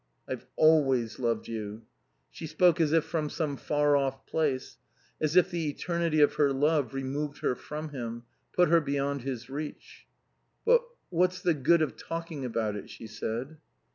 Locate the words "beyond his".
8.81-9.47